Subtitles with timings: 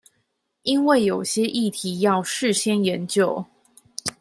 [0.63, 3.45] 因為有些議題要事先研究